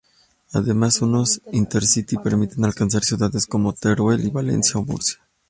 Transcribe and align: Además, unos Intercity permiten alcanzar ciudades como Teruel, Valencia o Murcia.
Además, 0.53 1.03
unos 1.03 1.43
Intercity 1.51 2.15
permiten 2.17 2.65
alcanzar 2.65 3.03
ciudades 3.03 3.45
como 3.45 3.71
Teruel, 3.73 4.31
Valencia 4.31 4.79
o 4.79 4.83
Murcia. 4.83 5.19